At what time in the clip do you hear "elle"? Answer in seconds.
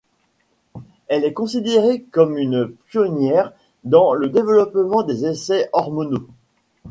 1.09-1.25